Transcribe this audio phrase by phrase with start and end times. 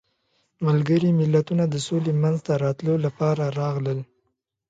[0.65, 3.99] ملګري ملتونه د سولې منځته راتلو لپاره راغلل.